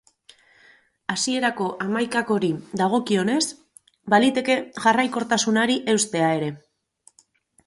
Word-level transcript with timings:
Hasierako 1.15 1.67
hamaikakori 1.85 2.49
dagokionez, 2.81 3.43
baliteke 4.15 4.57
jarraikortasunari 4.87 5.77
eustea 5.95 6.33
ere. 6.41 6.51